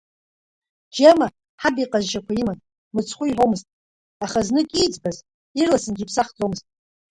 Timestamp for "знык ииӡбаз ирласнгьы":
4.47-6.03